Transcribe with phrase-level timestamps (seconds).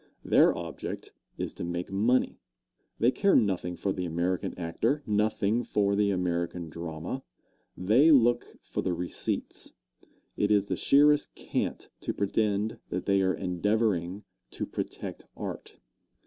[0.25, 2.39] Their object is to make money.
[2.97, 7.21] They care nothing for the American actor nothing for the American drama.
[7.77, 9.73] They look for the receipts.
[10.35, 15.77] It is the sheerest cant to pretend that they are endeavoring to protect art.